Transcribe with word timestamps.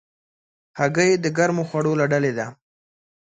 هګۍ 0.79 1.11
د 1.23 1.25
ګرمو 1.37 1.63
خوړو 1.69 1.93
له 1.99 2.05
ډلې 2.11 2.31
ده. 2.37 2.45